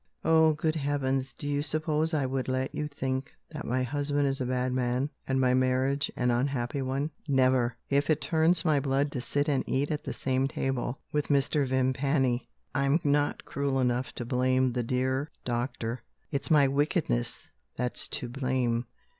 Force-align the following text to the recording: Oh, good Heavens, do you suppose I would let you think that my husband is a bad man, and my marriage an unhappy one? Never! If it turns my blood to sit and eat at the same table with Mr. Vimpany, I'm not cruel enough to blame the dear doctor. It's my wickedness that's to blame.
Oh, 0.25 0.53
good 0.53 0.75
Heavens, 0.77 1.31
do 1.31 1.47
you 1.47 1.61
suppose 1.61 2.11
I 2.11 2.25
would 2.25 2.47
let 2.47 2.73
you 2.73 2.87
think 2.87 3.35
that 3.51 3.67
my 3.67 3.83
husband 3.83 4.27
is 4.27 4.41
a 4.41 4.47
bad 4.47 4.73
man, 4.73 5.11
and 5.27 5.39
my 5.39 5.53
marriage 5.53 6.11
an 6.15 6.31
unhappy 6.31 6.81
one? 6.81 7.11
Never! 7.27 7.77
If 7.87 8.09
it 8.09 8.19
turns 8.19 8.65
my 8.65 8.79
blood 8.79 9.11
to 9.11 9.21
sit 9.21 9.47
and 9.47 9.63
eat 9.69 9.91
at 9.91 10.03
the 10.03 10.11
same 10.11 10.47
table 10.47 10.97
with 11.11 11.27
Mr. 11.27 11.67
Vimpany, 11.67 12.47
I'm 12.73 12.99
not 13.03 13.45
cruel 13.45 13.79
enough 13.79 14.11
to 14.13 14.25
blame 14.25 14.73
the 14.73 14.81
dear 14.81 15.29
doctor. 15.45 16.01
It's 16.31 16.49
my 16.49 16.67
wickedness 16.67 17.39
that's 17.75 18.07
to 18.07 18.27
blame. 18.27 18.87